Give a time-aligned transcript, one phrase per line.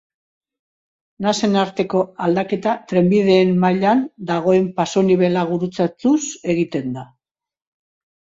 [1.25, 6.17] Nasen arteko aldaketa trenbideen mailan dagoen pasonibela gurutzatuz
[6.57, 7.07] egiten da.